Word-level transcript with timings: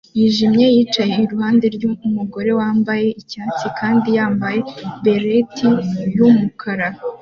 yijimye 0.17 0.65
yicaye 0.75 1.13
iruhande 1.25 1.65
rwumugore 1.75 2.51
wambaye 2.59 3.07
icyatsi 3.21 3.65
kandi 3.79 4.07
yambaye 4.17 4.59
beret 5.03 5.55
yumukara 6.15 6.87